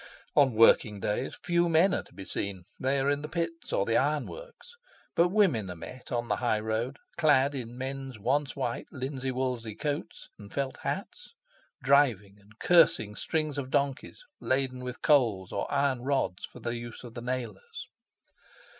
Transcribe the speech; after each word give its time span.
On 0.35 0.55
working 0.55 0.99
days 0.99 1.37
few 1.43 1.69
men 1.69 1.93
are 1.93 2.01
to 2.01 2.13
be 2.15 2.25
seen, 2.25 2.63
they 2.79 2.99
are 2.99 3.07
in 3.07 3.21
the 3.21 3.29
pits 3.29 3.71
or 3.71 3.85
the 3.85 3.97
ironworks, 3.97 4.73
but 5.13 5.27
women 5.27 5.69
are 5.69 5.75
met 5.75 6.11
on 6.11 6.27
the 6.27 6.37
high 6.37 6.59
road 6.59 6.97
clad 7.17 7.53
in 7.53 7.77
men's 7.77 8.17
once 8.17 8.55
white 8.55 8.87
linsey 8.91 9.29
woolsey 9.29 9.75
coats 9.75 10.27
and 10.39 10.51
felt 10.51 10.77
hats, 10.79 11.35
driving 11.83 12.37
and 12.39 12.57
cursing 12.57 13.15
strings 13.15 13.59
of 13.59 13.69
donkeys 13.69 14.23
laden 14.39 14.83
with 14.83 15.03
coals 15.03 15.51
or 15.51 15.71
iron 15.71 16.01
rods 16.01 16.45
for 16.45 16.59
the 16.59 16.73
use 16.75 17.03
of 17.03 17.13
the 17.13 17.21
nailers. 17.21 17.85